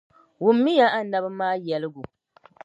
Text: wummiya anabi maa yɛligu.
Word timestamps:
wummiya 0.43 0.87
anabi 0.99 1.29
maa 1.39 1.55
yɛligu. 1.67 2.03